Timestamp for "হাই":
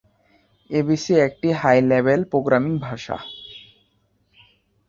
1.51-1.77